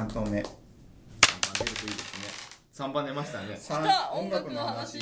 [0.00, 0.26] 3投目。
[0.28, 0.42] 3番
[1.58, 2.86] 出るといいですね。
[2.86, 3.56] 3番出ましたね。
[3.56, 4.98] ささあ音楽の話。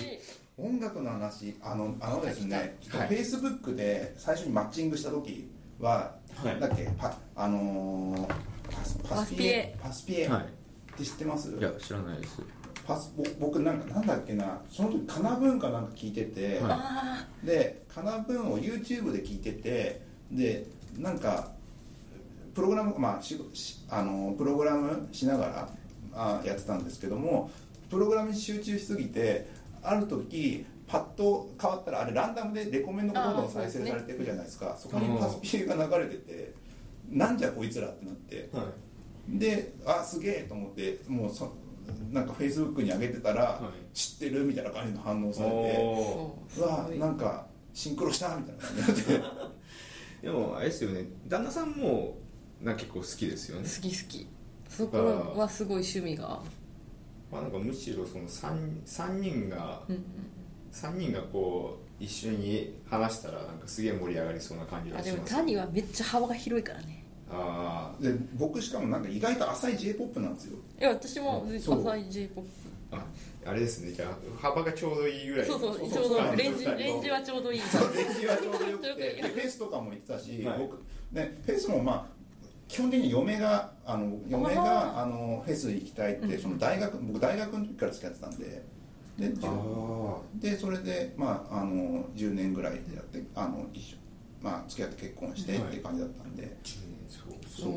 [0.57, 1.55] 音楽の話。
[1.63, 5.49] あのあのですねフェイスブックで最初にマッチングした時
[5.79, 6.59] は、はい。
[6.59, 6.91] だっけ？
[6.99, 8.27] パあのー
[8.75, 9.79] パスパスピエ？
[9.81, 10.29] パスピエ。
[10.29, 10.47] はっ
[10.97, 12.43] て知ってます、いいや知らないです。
[12.85, 14.61] パスぼ僕なんかなんだっけな？
[14.69, 16.73] その時かな文かなんか聞いてて、はい。
[16.73, 20.03] あでかな文を YouTube で聞いてて
[20.33, 21.53] でなんか
[22.59, 25.69] プログラムまあししあのプログラムしながら
[26.13, 27.53] あやってたんですけども
[27.89, 29.49] プログラムに集中しすぎて
[29.81, 34.75] ある時パッと変わったらあれランダムでレコメンドがどんどん再生されていくじゃないですか。
[34.77, 36.53] そこにパスピエが流れてて
[37.09, 38.49] なんじゃこいつらってなって。
[38.53, 38.65] は
[39.29, 39.39] い。
[39.39, 41.55] であすげえと思ってもうそ
[42.11, 43.61] なんかフェイスブックに上げてたら、は
[43.93, 43.97] い。
[43.97, 46.63] 知ってるみたいな感じの反応されておう。
[46.63, 49.39] わなんかシンクロしたみたいな感じになって。
[50.23, 51.05] ー でもあれですよね。
[51.29, 52.17] 旦那さんも
[52.63, 53.69] な結構好きですよね。
[53.69, 54.27] 好き好き。
[54.69, 54.99] そこ
[55.37, 56.41] はすごい趣味が。
[57.31, 60.05] まあなんかむしろその 3, 三人がうん
[60.73, 67.05] 3人がこう一緒に話したらなんかすげえ盛り上がりそうな感じがあでもします谷はめっちゃ幅が広いからね。
[67.31, 70.59] あで僕しかもなんか意外と浅い j p o p なんですよ。
[70.81, 73.05] いや私も浅い j p o ーあ
[73.45, 73.93] あれですね。
[73.93, 75.47] じゃあ幅がちょうどいいぐらい。
[75.47, 77.61] そうそうちょうどレンジレンジはちょうどいい。
[77.61, 78.95] レンジはちょうどよくて。
[78.95, 80.59] でフェイスとかも行ってたし、はい。
[80.59, 80.83] 僕
[81.13, 82.18] ねフェイスもまあ
[82.69, 88.65] 基本的に嫁があの嫁あがあのフェス行きたいってその大学僕大学の時から付き合ってたんで。
[89.19, 89.33] で
[90.51, 93.97] でそれでまああの10年ぐらいでやってあの一緒
[94.41, 97.75] まあ付き合って結婚してっていう感じだったんで、10年そうそそうう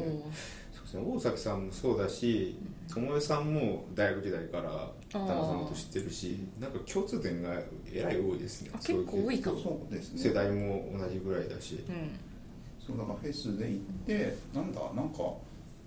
[0.72, 1.04] そうですね。
[1.04, 2.60] 大崎さんもそうだし
[2.94, 7.56] 友江さんも大学時代から旦那さんのこと知ってるしなんか共通点が
[7.92, 8.70] えらい多いですね。
[8.74, 9.58] あ結構多いかも。
[9.58, 10.22] そうそうですね。
[10.22, 11.84] 世代も同じぐらいだし。
[11.90, 12.31] うん
[12.92, 15.24] そうだからフェスで行ってなんだなんか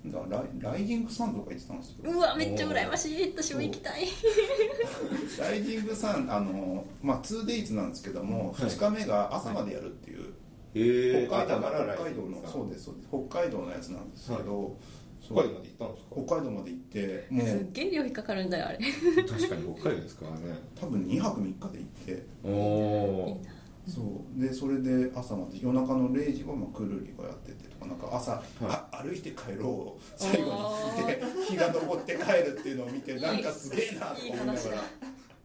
[0.05, 1.96] なんだライライジングサンとか行ってたんですよ。
[2.12, 3.33] うわめっちゃ羨ましい。
[3.34, 4.06] 私も行きたい。
[5.38, 8.55] ライジングサンあのまあ 2days なんですけども、はい。
[8.69, 10.34] 2日目が朝までやるっていう、
[10.74, 13.08] へえ北海道だから北海道のそうですそうです。
[13.08, 14.77] 北海道のやつなんですけど、
[15.27, 15.39] そう。
[15.39, 16.14] 北海道まで行ったんですか？
[16.27, 18.78] 北海道まで行ってもすっうげえ料費かかるんだよあれ。
[18.78, 20.58] 確かに北海道ですからね。
[20.78, 21.70] 多分2泊3日で行っ
[22.05, 22.27] て。
[22.45, 23.42] おお
[23.86, 24.00] そ
[24.36, 24.40] う。
[24.40, 34.56] でそれで朝まで夜中の0時はまあクルーリがやっててとかなんか朝、あ歩いて帰ろうを最後に聞いて 日が昇って帰るっていうのを見てなんかすげえなとか思いながら。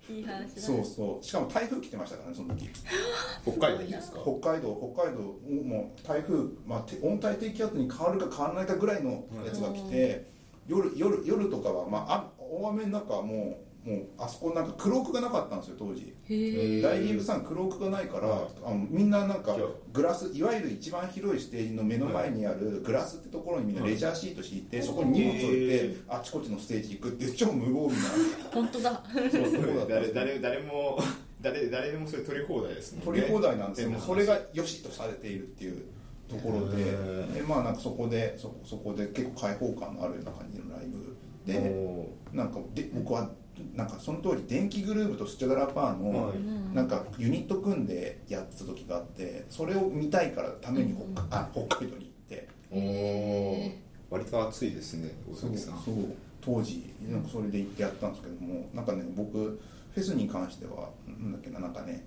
[0.10, 0.62] いい話だ。
[0.62, 1.24] そうそう。
[1.24, 2.68] しかも台風来てましたからねその時。
[3.46, 4.20] 北海道にですか？
[4.22, 5.22] 北海道北海道
[5.64, 10.26] もう台風、まあ、て温帯低気圧に変わるか変わらないかぐらいのやつが来て、
[10.68, 16.14] 夜夜夜とかは、まあ、あ大雨の中はもうもうあそこなんかクロークがなかったんですよ当時。
[16.26, 18.28] へえダイニングさんクロークがないから、
[18.66, 19.56] あのみんななんか
[19.94, 28.50] グラスいわゆる一番広いステージの目の前にあるグラスってところにみんなレジャーシート敷いて、そこに荷物置いてあちこちのステージ行くっていう超無防備な。
[28.54, 29.04] 本当だ。
[29.14, 31.00] そうそう誰誰誰も
[31.42, 33.06] 誰誰でもそれ取り放題ですもんね。
[33.06, 35.86] 取り放題なんですよ、それが良しとされているっていう
[36.28, 36.84] ところで。
[37.34, 43.32] でまあなんかそこでそそこで結構開放感のあるような感じのライブでおなんかで僕は
[43.76, 46.40] なんかその当時電気グルーヴとスチャダラパーーの、はい。
[46.76, 52.48] なんかユニット組んでやってた時があってそれを見たいからために北,、あ北海道に行って。
[52.72, 53.72] おー。
[54.10, 55.80] 割と暑いですね大そう崎さん。
[55.80, 55.96] そう。
[56.42, 62.06] 当時なんかそれで行ってやったんですけどもなんかね僕フェスに関してはなんだっけななんかね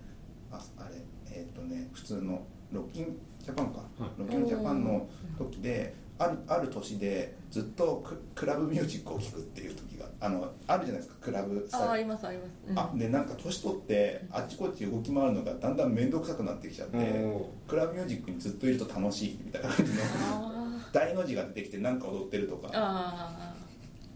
[0.50, 0.96] ああれ
[1.30, 2.42] えーっ、とね普通の
[2.72, 4.10] ロッキンジャパンか、はい。
[4.18, 5.06] ロッキンジャパンの
[5.38, 12.78] 時であるある年でずっとククラブミュージックを聴くっていう時があのあるじゃないですかクラブあありますあります、うん。
[12.78, 22.68] あでなんか年取ってあっちこっち動き回るのがだんだん面倒くさくなってきちゃっておクラブミュージックにずっといると楽しいみたいな感じのあ大の字が出てきてなんか踊ってるとか。
[22.68, 22.70] ー。
[22.74, 23.54] あ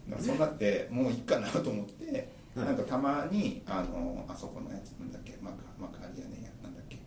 [0.07, 6.97] なんかそうなってもういいかなと思って、はいなんかたまにあのあそこのやつなんだっけマカマカリアねやなんだっけ。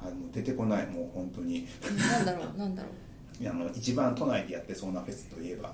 [0.00, 1.68] あもう出てこないもう本当に。
[1.68, 3.09] ーなんだろうなんだろう
[3.48, 5.72] あの一番都内でやってそうなフェスといえば。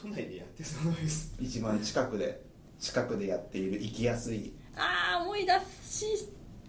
[0.00, 2.42] 都内でやってそうです一番近くで
[2.80, 4.52] 近くでやっている行きやすい。
[4.76, 5.52] ああ思い出
[5.86, 6.28] し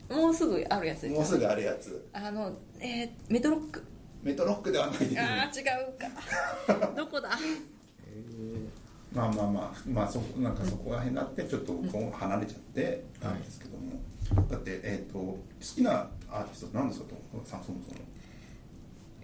[0.10, 2.08] もうすぐあるやつですよもうすぐあるやつ。
[2.14, 3.84] あのえー、メトロック。
[4.22, 5.00] メトロックではない。
[5.00, 5.64] ですねああ違
[6.78, 6.88] うか。
[6.96, 7.30] どこだ？
[9.14, 14.00] まあまあまあまあそこなんかそこら辺になってちょっとこう離れちゃってなんですけども、
[14.50, 17.16] だってえっ、と好きなアーティストって何ですかと
[17.46, 18.00] さそもそも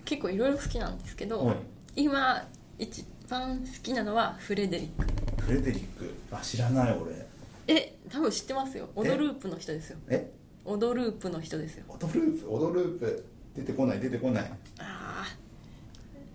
[0.06, 1.58] 結構いろいろ好きなんですけど、はい。
[1.96, 2.48] 今
[2.80, 5.04] 一番好きなのはフレデリッ
[5.38, 5.44] ク。
[5.44, 6.14] フレデリック。
[6.32, 7.26] あ知らない俺。
[7.68, 8.90] え多分知ってますよ。
[8.96, 9.98] オドループの人ですよ。
[10.10, 10.32] え？
[10.66, 11.86] オドループの人ですよ。
[11.88, 12.54] オドループ？
[12.54, 13.26] オドループ。
[13.56, 14.44] 出てこない出てこない。
[14.80, 15.26] ああ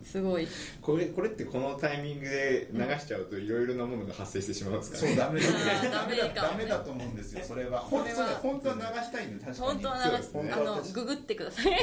[0.04, 0.46] すすごい。
[0.80, 5.08] これこれってこのタイミングで流しちゃうといろいろなものが発生してしまうんですかね？
[5.08, 6.34] そうダメだあーダメかもね。
[6.34, 7.80] ダメだと思うんですよそれは。
[7.80, 9.72] 本当は本当は流したいんで確かに。
[9.72, 10.52] 本当は流し、そうですね。
[10.52, 11.66] あのググってください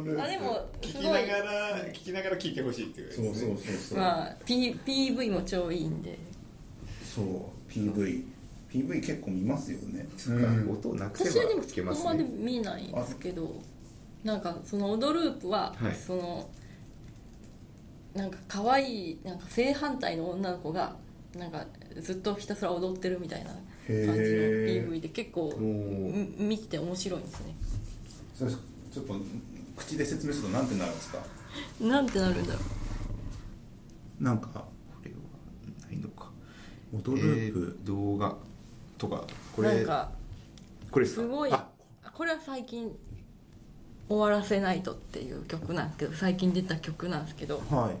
[0.00, 6.18] あでも聞すごきないがら聞きながら聞いてほしいっていうそうそうそうそう、まあ、P、PV も超いいんで。
[7.02, 8.24] そう PV
[8.70, 10.06] PV 結構見ますよね。
[10.16, 13.54] そっか音をなくせば私はでも聞けますそこまでね見ないんですけど
[14.24, 15.94] なんかその「オドループは」はい。
[15.94, 16.50] その
[18.14, 20.96] なんか可愛いなんか正反対の女の子が
[21.36, 21.64] なんか
[22.00, 27.54] ずっとひたすら踊ってるみたいな感じの PV で結構見てて面白いんですね。
[28.92, 29.14] ちょっと
[29.78, 31.18] 口で説明すると何てなるんですか？
[31.80, 32.60] なんてなるんだろ
[34.20, 34.64] なんかこ
[35.04, 35.16] れは
[35.88, 36.30] ないのか。
[36.92, 38.34] 踊るープ、えー動画
[38.98, 40.10] とかこれうなんか
[40.90, 41.22] これですか？
[41.22, 41.66] すごいあ。
[42.12, 42.90] これは最近
[44.08, 47.58] 「終わらせないと」っていう曲なんですけど最近出た曲なんですけど。
[47.70, 47.96] はい。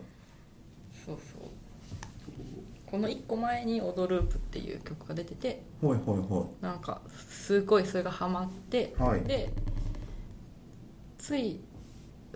[1.06, 1.48] そうそう。
[2.90, 9.20] この1個前に「オドループ」っていう曲が出ててはいはいはなんかすごいそれがハマって、はい。
[9.24, 9.52] で
[11.18, 11.60] つい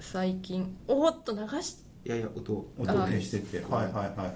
[0.03, 3.65] 最近おーっと流しいやいや音い音にしてて。
[3.69, 4.33] はいはいはいはい。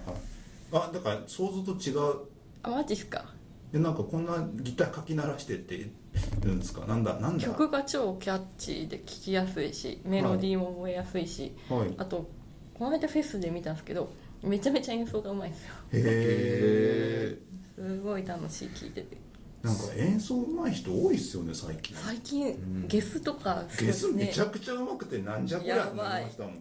[0.73, 2.27] あだから想像と違う。
[2.63, 3.25] あマジっすか？
[3.73, 6.87] でなんかこんなギターかき鳴らしてって言うんですか？
[6.87, 7.45] なんだなんだ？
[7.45, 11.95] 曲が超キャッチーで聴きやすいしメロディーも覚えやすいし、はい。
[11.99, 12.31] あと
[12.75, 15.75] この間フェスで見たんですけどめちゃめちゃ演奏がうまいんですよ。
[15.93, 17.39] へえ
[17.75, 19.17] すごい楽しい聴いてて
[19.63, 21.97] なんか演奏うまい人多いっすよね最近。
[21.97, 22.87] 最近、ん。
[22.89, 26.53] ゲスとかすごいゲスめちゃくちゃうまくてなんじゃこりゃってなりましたもん。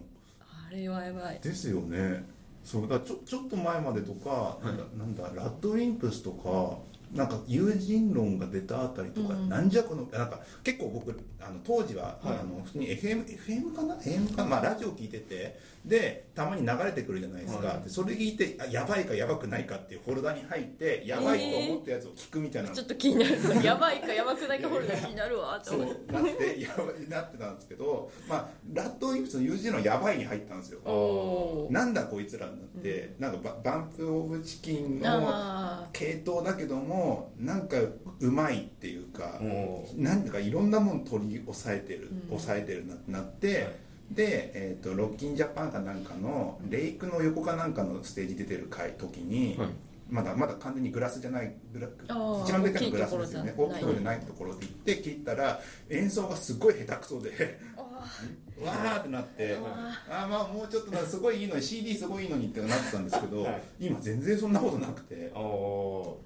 [0.68, 1.40] あれはやばい。
[1.40, 2.24] ですよね。
[2.64, 6.78] そうだからちょちょっと前までとか、なんだなんだラッドウィンプスとか
[7.12, 9.48] なんか友人論が出たあたりとか、うん。
[9.48, 12.38] なんじゃこのなんか結構僕あの当時は、はい。
[12.40, 17.80] あの普通に FM, FM かな？FM かな、まあ、ラジオ聞いててでたまに流れてくるじゃないですか、はい。
[17.82, 23.36] でそれ聞いてあやばいかやばくないかっていうフォルダに入ってやばいと思ったやつを聞くみたいな、 ちょっと気になる。
[23.64, 26.12] やばいかやばくないかホルダー気になるわって思って。
[26.12, 31.68] なってやばいなってたんですけど、まあ、ラッドウィンプスの友人論やばいに入ったんですよ。
[31.70, 36.95] なんだこいつらになって、なんかババンプ・オブ・チキンのあ系統だけども
[37.38, 37.76] なんか
[38.20, 42.28] うまいっていうか、おなんだかいろんなもの取り押さえてる、うん。
[42.28, 43.66] 抑えてるなってなって、はい。
[44.10, 49.68] で、えー、とロッキンジャパンかなんかのレイクの横かなんかのステージ出てる回時に、はい。
[50.08, 51.88] まだまだ完全にグラスじゃないグラ
[52.44, 53.54] 一番でかいのグラスですよね。
[53.56, 54.20] 大大きいところじゃない。
[54.20, 55.60] ところで行って聞いたら
[55.90, 57.80] 演奏がすごい下手くそであ
[58.64, 59.56] わーってなって
[60.08, 63.62] あまあもうちょっとなすごいいいのに CD すごいいいのにってなってたんですけど、はい。
[63.80, 65.32] 今全然そんなことなくて。
[65.34, 66.18] お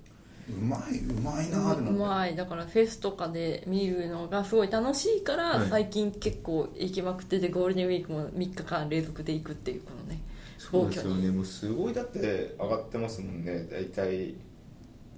[0.48, 2.34] うまいうまいなうまい。
[2.36, 5.68] だからフェスとかで見るのがすごい楽しいから、はい。
[5.68, 10.20] 最近結構行きまくっててゴールデンウィークも3日間連続で行くっていうこのね
[10.58, 11.30] そうですよね。
[11.30, 13.66] もうすごいだって上がってますもんね。
[13.70, 14.34] 大体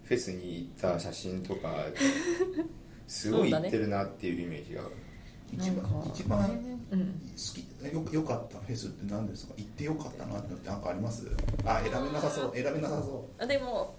[0.05, 1.75] フェスに行った写真とか
[3.07, 4.83] すごい行ってるなっていうイメージが、
[5.53, 6.53] 一番なんか一番好
[6.93, 7.21] うん
[8.11, 10.83] きよよかったフェスって何ですか行ってよかったなってなん。
[10.83, 11.27] かあります
[11.65, 13.95] あ選べなさそう選べなさそあでも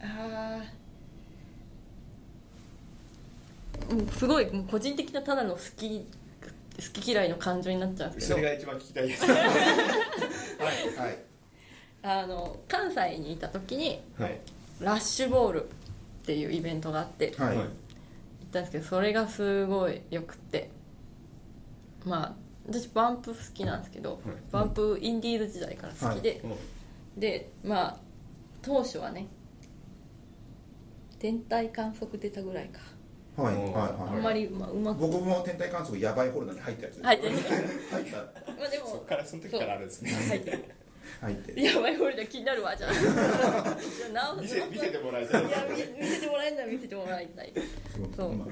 [0.00, 0.58] あー
[3.73, 3.73] もう
[4.18, 6.06] すごいもう個人的なただの好き
[6.76, 8.38] 好き嫌いの感情になっちゃうんですけど。
[8.40, 9.26] それが一番聞きたいです。
[9.26, 9.46] う はい
[10.96, 11.18] はい。
[12.02, 14.38] あの関西にいた時にはい。
[14.80, 17.66] ラッシュボールっていうイベントがあってはい、行っ
[18.52, 20.70] たんですけどそれがすごいよくって
[22.04, 22.34] まあ
[22.66, 26.42] 私バンプ好きなんですけど、バンプインディーズ時代から好きで、
[27.14, 27.96] でまあ
[28.62, 29.26] 当初はね
[31.18, 32.80] 天体観測出たぐらいか、
[33.36, 34.16] はいはいはい。
[34.16, 35.00] あんまり、まあ、うまく。
[35.00, 40.10] 僕も天体観測やばいフォルダに入ったやつ入ってる入ったまあでもそっからその時からあるんですね。
[40.12, 40.64] 入ってる。
[41.20, 42.92] 入ってやばいホルダー気になるわじゃあ。
[42.94, 47.52] じゃあなお見せ見せてもらいたいいや見見せてもらえるなら見せてもらいたい。
[48.16, 48.32] そう。
[48.36, 48.48] まあ。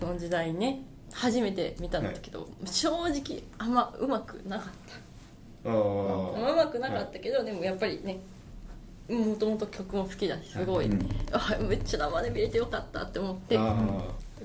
[0.00, 4.68] その時代にね初めて見たんだけど、正直あんまうまくなかっ
[5.64, 5.70] た。
[5.70, 8.20] あうまくなかったけど、でもやっぱりね
[9.08, 11.08] もともと曲も好きだしすごい、うん。
[11.32, 13.56] あめっちゃ生で見れてよかったって思って。
[13.58, 13.76] あ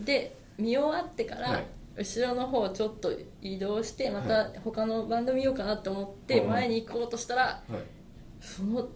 [0.03, 1.65] で見終わってから、はい。
[1.97, 3.11] 後ろの方ちょっと
[3.41, 7.81] 移動してまた他のバンド見ようかなって思ってうん前に行こうとしたらはい。
[8.41, 8.87] その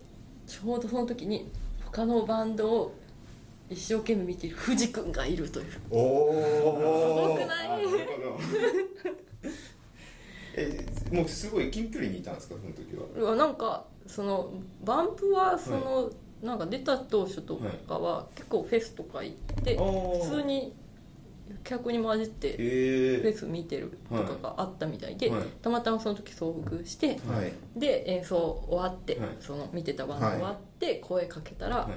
[0.48, 1.50] ちょうどその時に
[1.86, 2.94] 他のバンドを
[3.70, 5.68] 一生懸命見ている藤君がいるという。
[5.90, 7.84] おおすごくない？
[10.56, 13.06] えもうすごい近距離にいたんですかその時は？
[13.16, 20.76] うわなんかそのバンプはその、なんか出た当初とかは結構フェスとか行って普通に
[21.64, 25.44] 客に混じってフえェス見てるとかがあったみたいで、はい。
[25.62, 27.54] たまたまその時遭遇して、はい。
[27.80, 29.30] で演奏終わって、はい。
[29.40, 31.90] その見てたバンド終わって声かけたら、は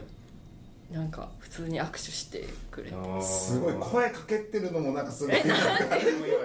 [0.91, 0.95] い。
[0.95, 3.23] なんか普通に握手してくれて。
[3.23, 5.37] すごい声かけてるのもなんかすごい。
[5.37, 5.59] えなん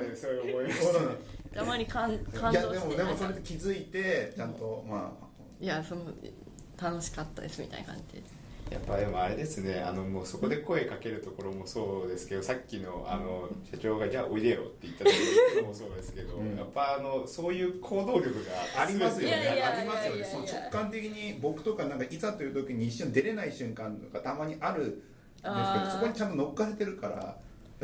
[0.10, 0.16] で？
[0.16, 0.94] それ思いまし
[1.54, 2.88] たまに感感いや動して。
[2.88, 5.26] でもでもそれで気づいてちゃんとまあ
[5.62, 6.06] いやその
[6.82, 8.16] 楽しかったですみたいな感じ。
[8.16, 8.24] で
[8.72, 16.58] やっぱでもあれですねあのもうそこで声かけるところもそうですけどさっきのあの社長が「じゃあおいでよ」って言った時もそうですけど、うん。
[16.58, 18.52] やっぱあのそういう行動力が
[18.82, 19.62] ありますよね。
[19.62, 20.24] ありますよね。
[20.24, 25.04] その直感的に僕とかなんかいざという時に一瞬出れない瞬間がたまにあるんです
[25.44, 27.38] けどそこにちゃんと乗っかれてるから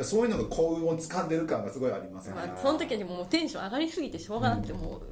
[0.04, 2.42] そういうのが幸運を掴んでる感がすごいありますよね。
[2.46, 5.02] まあ、その時にもうテンション上がりすぎてしょうがなくてもうこ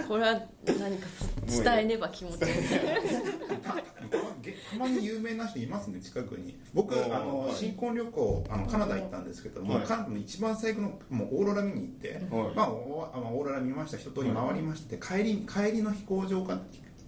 [0.00, 1.06] のこれは何か
[1.48, 2.34] 伝えねば気持ち。
[2.34, 2.38] いい
[3.62, 3.70] た
[4.72, 6.58] たまに有名な人いますね近くに。
[6.74, 7.54] 僕あのはい。
[7.54, 9.86] 新婚旅行あのカナダ行ったんですけども、はい。
[9.86, 12.54] カナダの一番最後のもうオーロラ見に行って、はい。
[12.54, 13.96] まあ、オーロラ見ました。
[13.98, 16.60] 一通り回りまして、帰り帰りの飛行場か、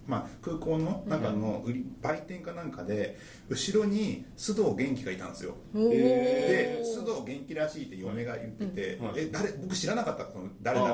[0.07, 3.17] まあ、空港の中の売り売店かなんかで
[3.49, 5.55] 後ろに須藤元気がいたんですよ。
[5.73, 9.13] で須藤元気らしいって嫁が言ってて、はい。
[9.17, 10.91] え誰僕知らなかったその誰だか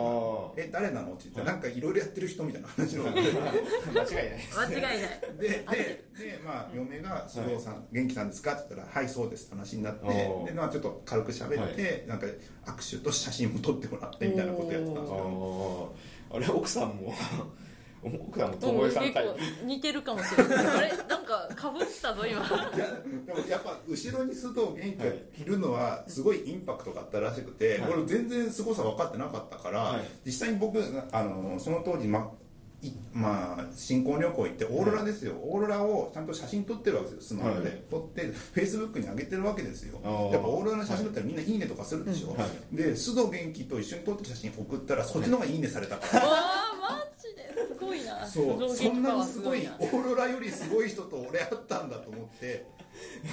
[0.57, 1.13] え誰なの？
[1.13, 3.33] って言って、なんかいろいろやってる人みたいな話の 間違いない。
[3.33, 4.99] です間違いない。
[5.39, 12.27] ででで、まあ、嫁が「須藤さん、元気さんですか?」って言ったら「はいそうです」って話になってで、まあ、ちょっと軽く喋って、なんか
[12.65, 16.35] 握手と写真も撮ってもらってみたいなことやってたんですあけどー。
[16.37, 17.13] あれ奥さんも？
[18.03, 20.65] 奥さんもうん友江さん結タイプ構似てるかもしれない。
[20.65, 20.97] あれ？
[21.07, 22.39] なんかかぶったぞ今。
[22.39, 22.87] いや
[23.25, 25.45] でもやっぱ後ろに須藤元気がい。
[25.45, 27.93] るのはすごいインパクトがあったらしくて、はい。
[27.93, 30.01] 俺全然凄さ分かってなかったから、はい。
[30.25, 30.79] 実際に僕
[31.11, 32.31] あのその当時、ま
[32.83, 37.83] いまあ、新婚旅行行ってオーロラですよ、オーロラをちゃんと写真撮ってるわけですよスマホで、はい。
[37.91, 39.99] 撮ってフェイスブックに上げてるわけですよ。
[40.31, 41.45] やっぱオーロラの写真だったらみんな「い。
[41.45, 46.23] いね」とかするでしょ、はで須藤元気と一緒に撮ってる写真送ったらそっちの方が「いいね」されたから、
[47.67, 48.25] すごいな。
[48.25, 48.75] そう。
[48.75, 49.75] そんなにすごいな。
[49.79, 52.65] オーロラよりすごい人と俺会ったんだと思って。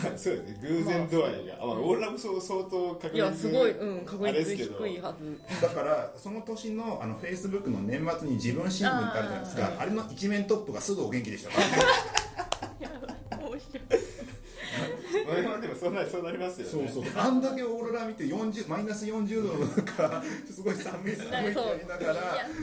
[0.00, 0.58] そうですね。
[0.62, 4.04] 偶然度合いが、あまあ、オーロラもそう相当確率いやすごいうん。
[4.04, 4.78] 確率ですけど。
[4.78, 5.40] 低いはず。
[5.62, 16.88] だからその年のあのフェイスブックの年末に自分新聞ってあるじゃないですかあれの一面トップが須藤元気でしたからやばい面白いまあでもそうなそうなりますよね。
[16.90, 17.12] そうそう。
[17.16, 22.12] あんだけオーロラ見て40マイナス40度の中すごい寒い寒いってやりなが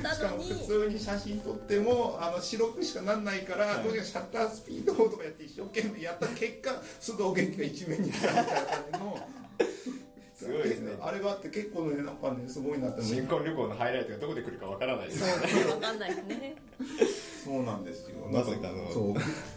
[0.03, 9.27] らしかも普通に写真撮ってもあの白くしかなんないから、とにかくシャッタースピードとかやって一生懸命やった結果須藤元気が一面に出たみたいな感じの
[10.35, 10.97] すごいですね。
[11.01, 15.19] あれがあって結構ねなんかねすごいなって新婚旅行のハイライトがどこで来るかわからないです。
[15.19, 16.55] そうですわかんないですね。
[17.45, 18.27] そうなんですよ。
[18.31, 18.91] まさかの。
[18.91, 19.13] そう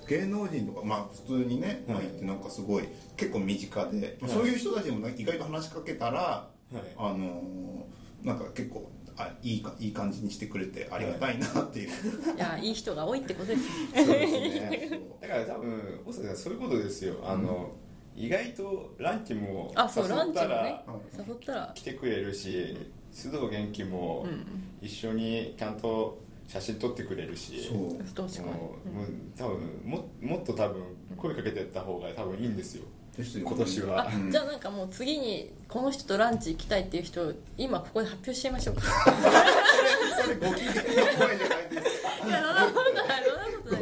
[0.09, 2.85] 芸能人とかまあ普通にね、まあ、はい言ってなんかすごい
[3.17, 6.83] 結構身近で、そういう人たちにもなんか意外と話しかけたら、はい。
[6.97, 11.93] あのーなんか結構あいいかいい感じにしてくれてありがたいなっていう、い。
[12.39, 13.63] やいい人が多いってことです
[13.95, 15.01] そうですね。
[15.21, 17.17] だから多分大阪さんそういうことですよ。
[17.25, 17.73] あの、
[18.19, 21.05] 意外とランチもあそうランチ誘ったらもね。
[21.17, 21.73] 誘ったら。
[21.75, 22.77] 来てくれるし
[23.13, 24.47] 須藤元気もうん
[24.81, 27.99] 一緒にちゃんと写真撮ってくれるしそう。
[28.15, 28.47] 確かに。
[28.49, 29.07] もうもう
[29.37, 30.83] 多分ももっと多分
[31.17, 32.85] 声かけてった方が多分いいんですよ。
[33.19, 34.09] 今年は。
[34.31, 38.83] じゃあなんかもう次にこの人とランチ行きたいっていう人今ここで発表しちゃいましょうか。
[40.23, 42.29] それご機嫌の声じゃないですか。
[42.29, 43.79] いやそんなことないそんな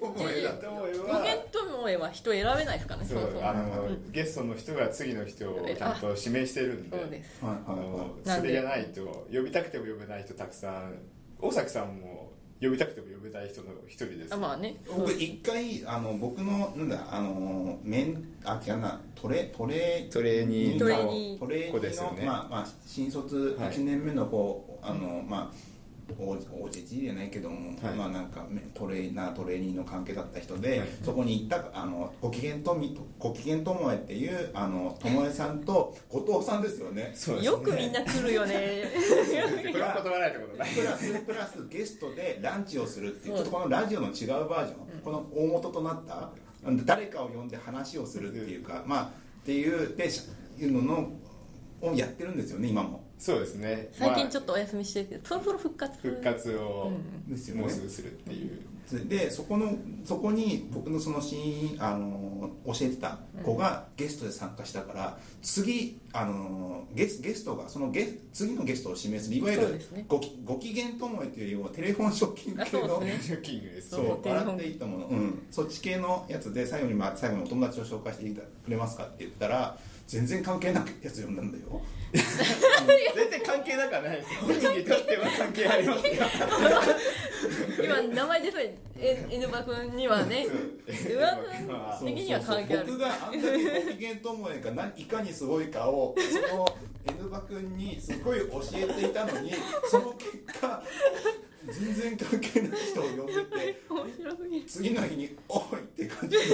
[0.00, 0.40] ことない
[1.96, 3.42] ご機嫌と思えだと思え無ば限ともえは人選べないですからねそそううそう。
[3.42, 7.44] あのゲストの人が次の人をちゃんと指名してるんでそうです。
[7.44, 7.88] はいあはいはい。
[7.90, 10.94] のそれじゃないと呼びたくても呼べない人たくさん
[11.40, 12.30] 大崎さんも
[12.62, 14.34] 呼びたくても呼べない人の一人です。
[14.34, 14.76] あまあね。
[14.86, 22.24] 僕一回あの僕のなんだあの面あ違うなトレトレトレーニートレーニートレーニーの、子ですよね。
[22.26, 25.54] まあまあ新卒はい1年目の子、あのまあ
[26.18, 26.30] お
[26.64, 27.94] おじじじゃないけども、はい。
[27.94, 30.88] まあなんかめトレーナートレーニーの関係だった人で、はい。
[31.02, 37.12] そこに行ったあのご機嫌とみご機嫌ともえっていうあの友えさんと後藤さんですよね。
[37.14, 37.52] そうですね。
[37.52, 38.84] よくみんな来るよね。
[39.72, 46.30] これは断られたことないプラスプラスゲストでランチをするっていうちょっとこのラジオの違うバージョン、この大元となった
[46.84, 50.22] 誰かを呼んで話をするっていうか、まあっていうでし
[50.58, 51.12] いうのの
[51.80, 53.90] をやってるんですよね今もそうですね。
[53.92, 55.98] 最近ちょっっとお休みしてるけどそろそろ復活。
[56.00, 57.30] 復活をうん。
[57.30, 57.60] ですよね。
[57.60, 58.60] もうすぐするっていう。
[59.08, 59.72] でそこの
[60.04, 70.04] そこに僕のそのしあの教えてた子がゲストで参加したから、次あのゲスゲストがそのゲ次のゲストを指名するいわゆるそうですね。
[70.08, 79.78] ご機嫌ともえというよりもテレフォンショッキングあ系のそうですショッキングですそう笑っていいと思うの、うん、そっち系のやつで最後に、まあ、最後にお友達を紹介してくれますかって言ったら
[80.10, 81.80] 全然関係なくやつ呼んだんだよ。
[82.10, 86.12] 絶対関係なくはないです 本人にとっては関係ありますよ。
[87.84, 88.70] 今名前出そうに
[89.30, 90.48] N バ君にはね。
[91.16, 92.86] バ君的には関係ある。
[92.88, 96.76] 僕があんだけご機嫌ともえが何いかにすごいかをその
[97.06, 99.52] N バ君にすごい教えていたのに
[99.88, 100.82] その結果
[101.70, 104.66] 全然関係ない人を呼んでて面白すぎる。
[104.66, 106.44] 次の日に「おい!」って感じで。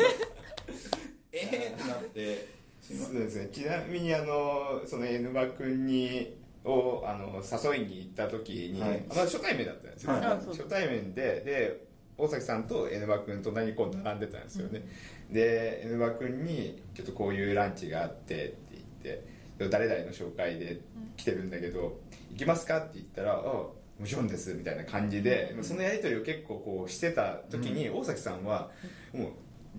[1.33, 2.56] ええってなって
[2.95, 3.49] そうですね。
[3.53, 9.05] ちなみにあのその N バ君にをあの誘いに行った時に、はい。
[9.11, 10.23] あの初対面だったんですよ、はい。
[10.23, 11.87] 初対面でで
[12.19, 14.83] 大崎さんと N バ君隣にこう並んでたんですよね、
[15.31, 18.57] で N バ君に「ちょっとこういうランチがあって」って
[19.03, 20.81] 言って「誰々の紹介で
[21.17, 21.99] 来てるんだけど
[22.31, 23.73] 行きますか?」って言ったら「あも
[24.05, 28.71] ちろんです」みたいな感じで、そのやり取りを結構こうしてた時に、大崎さんは
[29.13, 29.31] もう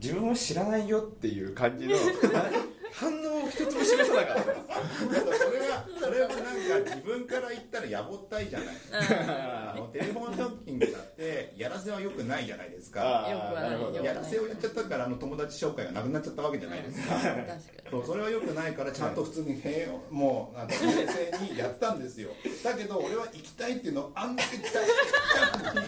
[0.01, 1.95] 自分を知らないよっていう感じの
[2.93, 4.43] 反応を一つも示さなかった。
[5.99, 6.43] それはなんか
[6.85, 8.67] 自分から言ったらやぼったいじゃない。
[8.91, 13.27] あのテレフォンショッキングだってやらせはよくないじゃないですか。
[14.03, 17.15] やらせをやっちゃったからあの友達紹介がなくなっちゃったわけじゃないですか。
[17.15, 17.61] 確かに。
[17.91, 22.29] そうそれはよくないからちゃんと普通に平和もうなんか冷静にやったんですよ。
[22.63, 24.81] だけど俺は行きたいっていうのをあんだけ期待して。
[25.63, 25.87] たのに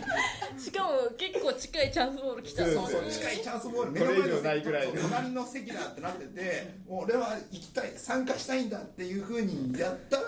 [0.60, 2.66] しかも結構近いチャンスボール来た。
[2.66, 4.00] そうそうそう近いチャンスボール。
[4.00, 10.24] これ以上ないぐらい隣の席だってなってて俺は行きたい参加したいんだっていうふうにやったら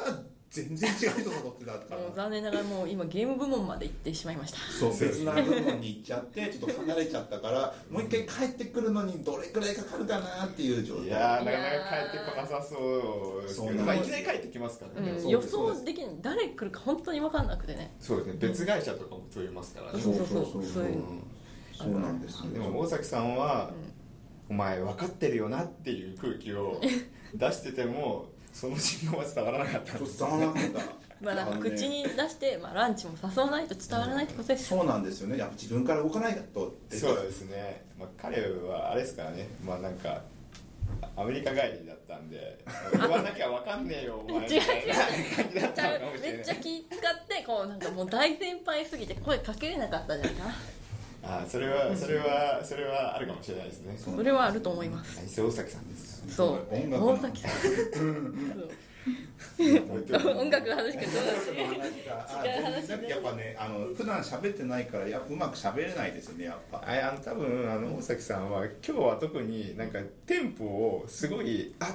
[0.50, 1.98] 全然違う人が乗ってたから。
[1.98, 4.58] もう残念ながらもう今ゲーム部門まで行ってしまいました。
[4.70, 11.05] そう別な部分に行っちゃってちょっと離れちゃったからもう一回帰ってくるのにどれくらいかかるかなっていう状態。
[11.05, 11.70] いやーなかなか
[12.12, 16.15] 帰ってこなさそうですけど、いきなり帰ってきますからね、うん、そう予想できない。
[16.22, 17.96] 誰来るか本当に分かんなくてね。
[18.00, 18.34] そうですね。
[18.41, 20.46] 別会社とかも取りますからね、そうそうそう。
[20.46, 21.03] そういう
[21.74, 21.89] そう。
[21.98, 22.51] なんですよ。
[22.51, 23.72] でも大崎さんは、
[24.50, 26.81] お前分かってるよなっていう空気を
[27.34, 35.38] 出しててもその信号は伝わらなかったんです伝わらなかったまあなんか口に出して、まあ、ランチも誘わないと伝わらないってことですそうなんですよね。
[35.38, 36.98] やっぱ自分から動かないとって。
[36.98, 39.47] そうですね、まあ、彼はあれですからね。
[39.63, 40.23] まあなんか
[41.15, 42.58] アメリカ帰りだったんで
[42.93, 44.41] 言わなきゃ分かんねえよお前。
[44.49, 50.56] みたいな感じだっめっちゃたのかもしれめっないちゃ気使ってこうなんかもう大先輩すぎて声かけれなかったんじゃないかな
[51.23, 53.95] あそれはそれはそれはあるかもしれないですね。
[53.97, 55.41] それはあると思います。
[55.41, 56.23] 大崎さんです。
[56.23, 56.67] かそう。
[56.71, 57.07] 音楽の。
[57.07, 58.71] 大崎さん。
[59.57, 61.13] ら音楽の話かどう
[62.10, 66.79] あ違うやっぱねあの普段喋ってないからやうまく喋れないですよねやっぱ。
[66.79, 71.88] ああの多分あの大崎さんは今日は特になんかテンポをすごいあっ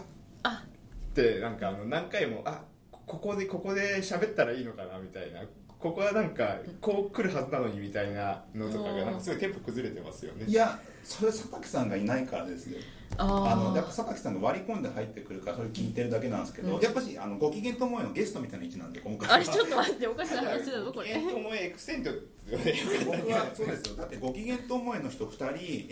[0.44, 0.64] あ。
[1.10, 5.40] ってなんかあの何回もあここでここで喋ったらいいのかなみたいな
[5.86, 10.44] ここはなんかこう来るはずなのにみたいなのとかがなんかすごいテンポ崩れてますよね。
[10.46, 12.78] いやそれ佐竹さんがいないからですよ
[13.18, 16.82] ああのやっぱ竹さんが割り込んで入ってくるからそれ聞いてるだけなんですけど、うん。
[16.82, 22.10] やっぱしあのご機嫌と思えのゲストみたいな位置なんで今回あれちょっと待っておかしな話だぞこれえともエクセント
[22.50, 23.90] 僕はそうです。
[23.90, 25.44] よだってご機嫌と思えの人2人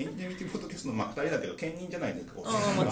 [0.03, 2.35] エンジニアミティポッドキャストのまあ2人だけど兼任じゃないですか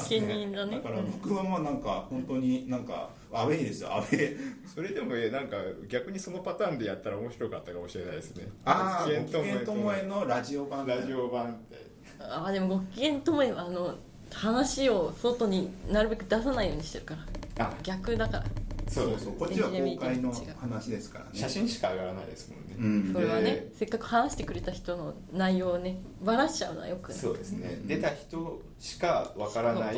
[0.09, 0.81] 兼任だね。
[0.81, 3.83] から僕はまあなんか本当になんかアウェイです。
[3.83, 4.39] よアウェイ。
[4.73, 5.57] それでもえなんか
[5.89, 8.49] 逆にそのパターンでやったら面白かったかもしれないですね。
[8.65, 13.95] ああご機ご機嫌と思えのラジオ版ラジオ版ってあーでもご機嫌ともあの
[14.33, 17.15] 話を外になるべく出さないようにしてるか
[17.57, 17.67] ら。
[17.67, 17.73] あ。
[17.83, 18.45] 逆だから
[18.89, 21.31] そうですこっちは公開の話ですからね。
[21.35, 23.13] 写真しか上がらないですもんね、うん。
[23.13, 27.19] それはねでせっかく話してくれた人の内容をねバラしちゃうのはよくない。
[27.19, 29.97] そうですね、出た人しかわからない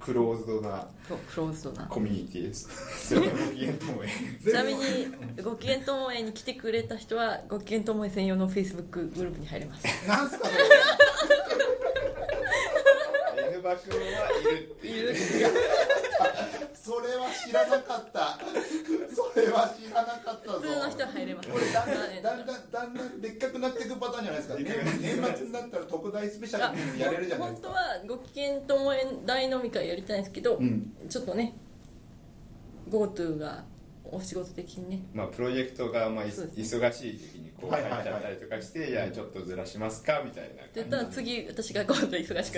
[0.00, 1.86] クローズドなそうクローズドな。
[1.86, 3.14] コミュニティです。
[3.14, 4.08] ご機嫌ともえ。
[4.42, 4.80] ちなみに
[5.42, 9.86] ご機嫌ともえに来てくれた人はご機嫌ともえ専用のフェイスブックグループに入れます。
[10.08, 10.64] なんすかそれ。
[13.48, 14.02] N バ君は
[14.40, 15.14] いるっていう
[17.44, 18.38] 知らなかった。
[19.14, 20.58] それは知らなかったぞ。
[20.58, 21.48] 普通の人は入れます。
[21.48, 24.54] これだんだんだんだんだんだんでっかくなっていくパターンじゃないですか。
[24.56, 24.64] 年
[25.00, 27.68] 年末になったら特大スペシャルにやれるじゃないですか。
[27.68, 27.74] 本
[28.06, 30.92] 当はご機嫌ともえ大飲み会やりたいんですけど、うん。
[31.08, 31.54] ちょっとね
[32.88, 33.64] GoTo が
[34.04, 35.02] お仕事的にね。
[35.12, 42.56] まあプロジェクトがまあいそうで忙しい時にこう入っちゃったりとかして、いやちょっとずらしますかみたいなって言ったら次私が今度忙しく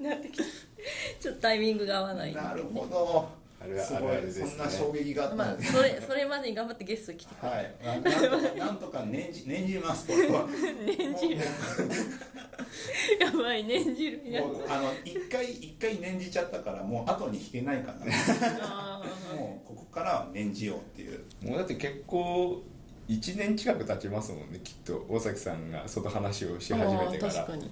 [0.00, 0.44] なってきて
[1.20, 4.02] ちょっとタイミングが合わないなるほどあれはすごい。
[4.02, 4.46] あるあるですね。
[4.46, 5.36] そんな衝撃があった。
[5.36, 7.74] まあそれそれまでに頑張ってゲスト来てはい。
[7.84, 10.46] ななんとかなんとか念じ念じますこれは。
[10.86, 11.38] 念じる。
[13.20, 14.20] やばい念じる。
[14.68, 17.98] あの一回一回念じちゃったからもう後に引けないから
[18.62, 19.36] あー。
[19.36, 21.24] もうここからは念じようっていう。
[21.42, 22.62] もうだって結構
[23.08, 25.04] 1年近く経ちますもんねきっと。
[25.08, 27.32] 大崎さんがその話をし始めてから。
[27.32, 27.70] 確かに、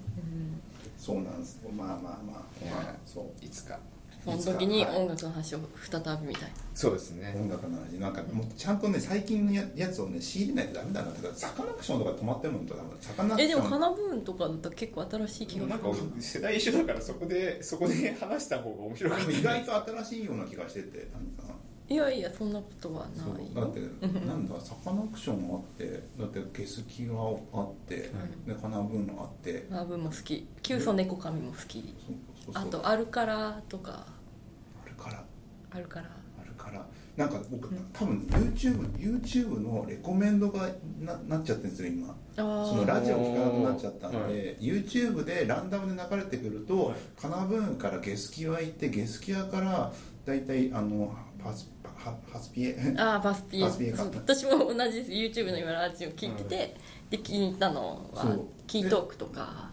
[0.97, 1.59] そうなんです。
[1.75, 2.21] まあまあまあ、
[2.65, 3.45] まあ、そう。
[3.45, 3.75] いつか。
[3.75, 3.92] そ
[4.31, 5.59] の時に音楽の話を
[5.89, 7.35] 再びみたいそうですね。
[7.37, 7.99] 音楽の話。
[7.99, 15.87] なんかもうちゃんとね最近のややつをね仕入れないとダメだなだからサカナクションとか止まってるのとダメだサカナクションえでも花ブーンとかだったら結構新しい気がなんか
[16.19, 19.31] 世代一緒だからそこでそこで話した方が面白かった。
[19.31, 20.97] 意外と新しいような気がしてて。
[20.97, 21.53] なんか
[21.89, 23.81] いやいやそんなことはないだって
[24.25, 27.15] なんだサカナクションもあってだってゲスキが
[27.53, 28.09] あって、
[28.47, 29.67] で花ブーンあって。
[29.69, 30.47] 花ブーンも好き。
[30.63, 31.93] キュウソネコカミも好き
[32.53, 34.05] あとアルカラとか
[35.73, 35.79] から。
[35.79, 36.09] アルカラ
[36.41, 36.85] あるから。
[37.15, 40.67] なんか僕多分 YouTube, YouTube のレコメンドが
[40.99, 42.15] ななっちゃってるんですよ今。
[42.35, 46.95] そのラジオ聞かなくなっちゃったんで、は YouTube でランダムで流れてくると、はい。
[47.21, 49.91] カナブーンからゲスキワ行ってゲスキワから
[50.25, 51.69] 大体あのパス
[52.41, 52.95] スピエ。
[52.97, 54.03] あーバスピバスピエか。
[54.03, 55.11] 私も同じです。
[55.11, 56.75] YouTube の今ラジオ聞いてて、
[57.09, 59.69] で気に入ったのはキートークとか。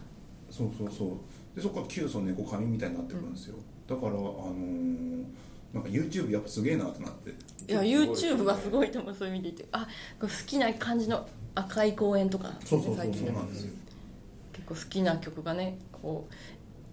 [0.49, 1.09] そうそうそう。
[1.55, 3.55] でそこからキュウソネコカミみたいになってくるんですよ、
[3.87, 5.25] だからあのー
[5.73, 7.31] なんか YouTube やっぱすげえなってなって。
[7.71, 9.15] いや YouTube がすごいと思う。
[9.15, 9.87] そういう意味で言ってあ
[10.19, 13.73] これ好きな感じの赤い公園とか、そうそうそう最近そうなんですよ。
[14.53, 16.33] 結構好きな曲がねこう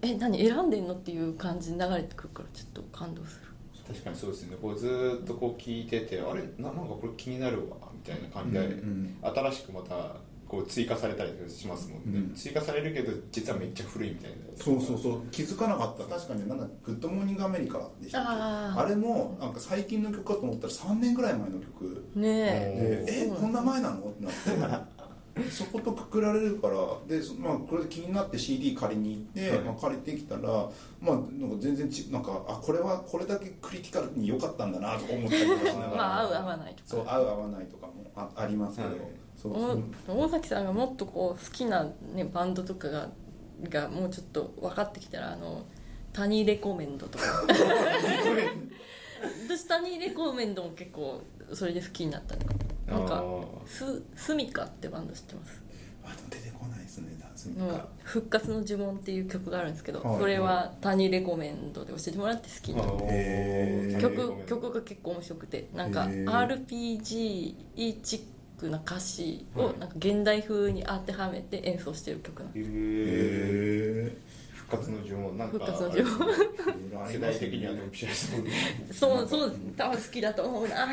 [0.03, 3.49] え何選んでんのっていう感じに流れてくるからちょっと感動する。
[3.89, 4.57] 確かにそうですね。
[4.61, 9.17] こうずーっとこう聞いててあれななんかこれ気になるわみたいな感じで、うん。
[9.23, 10.17] 新しくまた
[10.49, 12.35] こう追加されたりしますもんね、うん。
[12.35, 15.27] 追加されるけど実はめっちゃ古いみたいなそうそうそう。
[15.31, 18.81] 気づかなかった確かになんだグッドモーニングアメリカでしたっけ？
[18.81, 22.07] あれもなんか最近の曲かと思ったら3年ぐらい前の曲。
[22.17, 23.97] ねでええこんな前なの？
[24.09, 24.99] ってなって。
[25.53, 26.75] そことくくられるから
[27.07, 29.65] で、そまあ、これで気になって CD 借りに行って、はい。
[29.67, 30.41] まあ、借りてきたら、
[31.01, 35.97] まあ、なんか全然ちなんかあこれはこれだけクリティカルに良かったんだなとか思ったりとかしながら。
[35.97, 36.83] まあ合う合わないとか。
[36.87, 38.99] そう合う合わないとかもあありますけど、はい
[39.45, 43.09] 大崎さんがもっとこう好きな、ね、バンドとかが
[43.63, 45.65] がもうちょっと分かってきたらあの
[46.13, 47.25] タニーレコメンドとか。
[49.49, 51.21] 私タニーレコメンドも結構
[51.53, 52.47] それで好きになったね。
[52.87, 53.47] なんかあー。
[53.67, 55.63] ススミカってバンド知ってます？
[56.05, 57.19] あでも出てこないですね
[58.03, 60.19] 復活の呪文っていう曲があるんですけど、はい。
[60.19, 64.01] それはタニーレコメンドで教えてもらって好きになったへー。
[64.01, 67.03] 曲曲が結構面白くてなんか RPG
[68.03, 68.23] チッ
[68.59, 69.79] クな歌詞をはい。
[69.79, 72.67] なんか現代風に当てはめて演奏してる曲なんでへー。
[74.09, 74.17] へ
[74.53, 76.29] 復活の呪文なんか復活の呪文。
[77.09, 78.51] え世代的にはドンピシャですもんね。
[78.91, 80.89] すそうそう多分好きだと思うな。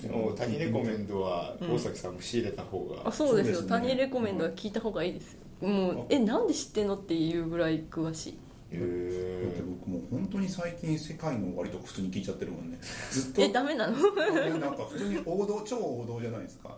[0.00, 3.54] でもタニレコメンドは大崎さんも仕入れた方が、あそうですよ。
[3.56, 3.80] そうですね。
[3.80, 5.68] タニーレコメンドは聞いた方がいいですよ。
[5.68, 8.38] もうえなんで知ってんのっていうぐらい詳しい
[8.70, 12.78] へだってー僕もう本当に最近世界の終わりとか普通に聞いちゃってるもんね。
[13.10, 13.42] ずっと。
[13.42, 13.96] えダメなの？
[13.96, 16.76] なんか普通に王道超王道じゃないですか。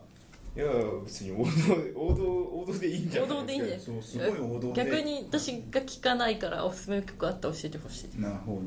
[0.57, 0.66] いや
[1.05, 1.50] 別に王道
[1.94, 3.81] 王道王道でいいんじゃない王道でいいんじゃない？
[3.81, 4.85] そうすごい王道で。
[4.85, 8.20] 逆に私が聞かないからおすすめの曲あったら教えてほしい。
[8.20, 8.61] なるほ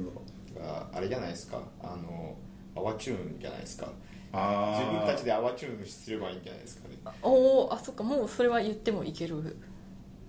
[0.55, 0.61] ど。
[0.61, 1.61] ああれじゃないですか。
[1.81, 2.35] あの
[2.75, 3.87] アワチューンじゃないですか。
[4.31, 6.95] あ自分たちでアワチューンすればいいんじゃないですかね。
[7.21, 8.03] おおあそっか。
[8.03, 9.57] もうそれは言ってもいける。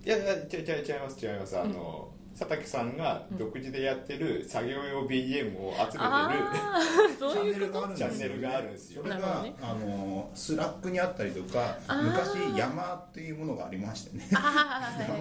[0.05, 1.57] いやいや違う違う違います違います。
[1.57, 6.29] あの、佐竹さんが独自でやってる作業用 BGM を集めてる、あ
[6.75, 6.81] あ
[7.17, 9.03] そうチャンネルがあるんですよ、チャンネルがあるんですよ。
[9.03, 9.55] それが、ね。
[9.61, 14.27] あのスラックにあったりとか昔山っていうものがありましてね。
[14.33, 15.15] ああ 山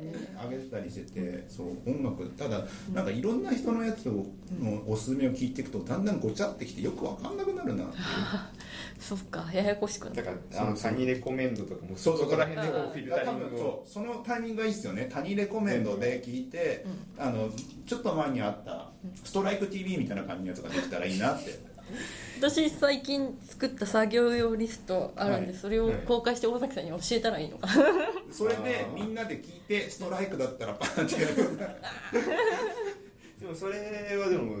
[0.00, 0.12] に
[0.52, 2.24] 上げてたりしててそう音楽。
[2.30, 4.26] ただなんかいろんな人のやつを
[4.60, 8.04] のおすすめを聞いていくとだんだんごちゃってきてよくわかんなくなるなっていう。
[9.00, 13.48] そっかややこしくなだるからあのサニーレコメンドとかもそうそうこら辺でこうフィルタ多リングを。
[13.48, 15.08] 分そうそのタイミングがいいですよね。
[15.10, 16.59] 他人レコメンドで聞いて、
[17.18, 17.50] あの
[17.86, 18.90] ちょっと前にあった
[19.24, 21.70] ストライク TV みたいな感じのやつができたらいいなって。
[22.38, 25.56] 私最近作った作業用リストあるんで、はい。
[25.56, 27.66] それを公開して大崎さんに教えたらいいのか。
[27.66, 27.74] な
[28.30, 31.36] それでみんなで聞いてストライクだったらパンってやる。
[33.40, 34.56] でもそれはでも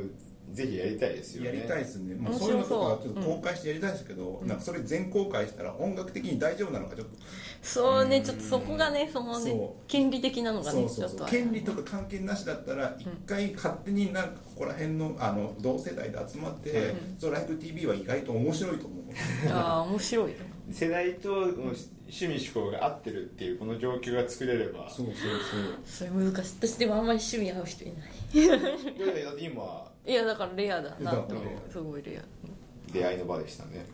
[0.52, 1.48] ぜひやりたいですよね。
[1.48, 2.50] やりたいですね、まあ、面そう。
[2.50, 7.16] いうのとかちょっと公開してやりたいですけど、なんかそれ全公開したら音楽的に大丈夫なのかちょっと。
[7.62, 11.18] そうねちょっとそこがねそのね権利的なのがねそうそうそう。
[11.18, 19.04] ちょっと権利とか関係なしだったら一回勝手になんかここら辺のあの同世代で集まって「ストライク TV」は意外と面白いと思う。
[19.50, 20.38] ああ面白いよ
[20.72, 21.32] 世代と
[22.10, 24.88] 趣味思考が合ってるっていうこの状況が作れれば。
[24.88, 25.14] そうそう
[25.86, 26.10] そう。
[26.10, 26.54] それ難しい。
[26.60, 28.10] 私でもあんまり趣味合う人いない。
[28.32, 31.72] いやいやだって今いやだからレアだなと思う。
[31.72, 32.22] すごいレア。
[32.92, 33.86] 出会いの場でしたね。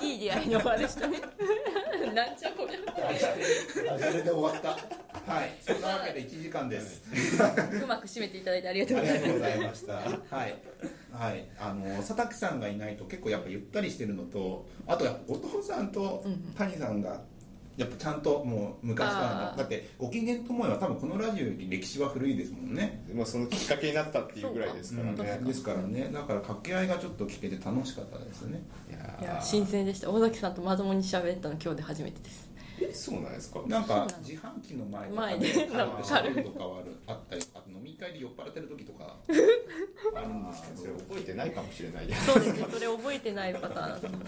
[0.00, 1.18] いいいい出会いの場でしたね。
[2.14, 2.72] なんちゃこり
[3.88, 4.68] ダジャレで終わった
[5.30, 5.50] はい。
[5.60, 7.02] そんなわけで1時間です。
[7.42, 7.52] ゃ
[7.82, 9.26] うまく締めていただいてありがとうあございます。
[9.26, 10.36] りがとうございました。
[10.36, 10.54] はい。
[11.12, 11.48] はい。
[11.58, 16.24] あの、佐竹さんがいないと結構やっぱゆったりしてるのと、あとやっぱ後藤さんと
[16.56, 17.22] 谷さんが、
[17.76, 23.04] やっぱちゃんともう昔からだってご機嫌ともえは多分このラジオより歴史は古いですもんね。
[23.14, 25.40] もうそのきっかけになったっていうぐらいですからね。
[25.44, 26.10] ですからね。
[26.12, 28.62] だから掛け合いがちょっと聞けて楽しかったですね。
[28.88, 30.10] いやいやー新鮮でした。
[30.10, 32.46] 尾崎さんとまともに喋ったの今日で初めてです。
[32.80, 33.60] えそうなんですか？
[33.66, 36.44] なんか自販機の前とか前ででなんか喋る。
[36.44, 39.16] とかはあるあったりあと飲み会で酔っ払ってる時とか。
[40.14, 42.08] あるんですけどそれ覚えてないかもしれない。
[42.08, 44.18] やそうですねそれ覚えてないパターンね。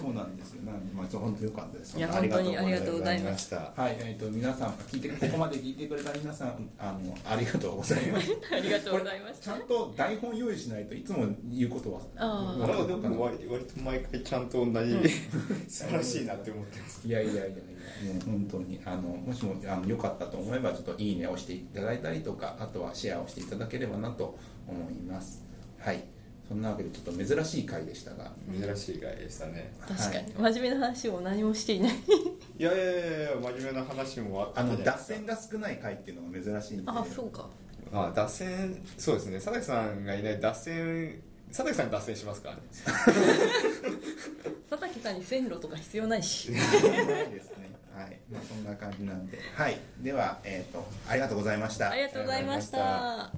[0.00, 0.62] そうなんですよ。
[0.62, 1.96] なんでまあ本当良かったです。
[1.96, 8.30] いや本当にありがとうございましたはい、えっ、と皆さん聞いてここまで聞いてくれた皆さんあのありがとうございます。
[8.52, 12.00] ありがとうございましたちゃんと台本用意しないといつも言うことは。
[12.16, 12.58] あー。
[12.58, 14.96] ま だでも割割と毎回ちゃんと同じ、
[15.68, 17.06] 素晴らしいなって思ってます。
[17.06, 17.42] いやいやいや
[18.24, 25.44] 本当にあのもしもあの良かったと思えばちょっといいねを押していただいたりとか、あとはシェアをしていただければなと思います。
[25.78, 26.04] はい、
[26.48, 29.72] そんなわけでちょっと珍しい回でしたが、珍しい回でしたね。
[29.88, 31.92] 確かに、は真面目な話を何もしていない。
[32.58, 36.90] いやいやいやいや真面目な話もあったあの脱線が少ない回っていうのが珍しいんで。
[36.90, 37.48] あそうか。
[37.92, 39.34] あ脱線そうですね。
[39.36, 40.40] 佐竹さんがいない。
[40.40, 42.56] 脱線佐竹さん脱線しますか？
[44.70, 46.50] 佐竹さんに線路とか必要ないし。
[46.50, 46.60] ない
[47.30, 47.61] ですね。
[47.94, 51.90] はい、まあそんな感じなんで、はい、ではえっ、とありがとうございました。
[51.90, 53.30] ありがとうございました。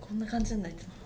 [0.00, 0.97] こんな感じなんだいつも